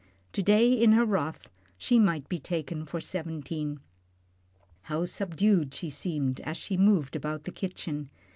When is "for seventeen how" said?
2.87-5.05